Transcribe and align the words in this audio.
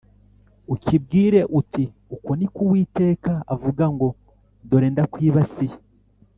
ukibwire 0.73 1.39
uti 1.59 1.83
‘Uku 2.15 2.29
ni 2.39 2.47
ko 2.53 2.59
Uwiteka 2.67 3.31
avuga 3.53 3.83
ngo: 3.93 4.07
Dore 4.69 4.87
ndakwibasiye 4.93 5.75